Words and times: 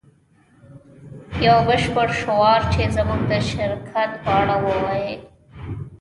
یو 1.47 1.57
بشپړ 1.67 2.07
شعار 2.21 2.61
چې 2.73 2.81
زموږ 2.95 3.21
د 3.31 3.33
شرکت 3.49 4.09
په 4.23 4.29
اړه 4.41 4.55
ووایی 4.65 5.13